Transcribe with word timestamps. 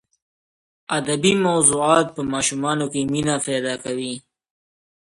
ادبي 0.97 1.33
موضوعات 1.47 2.07
په 2.15 2.21
ماشومانو 2.33 2.85
کې 2.93 3.01
مینه 3.11 3.35
پیدا 3.47 3.73
کوي. 3.83 4.13